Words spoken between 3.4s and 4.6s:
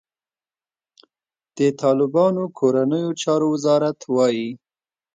وزارت وايي،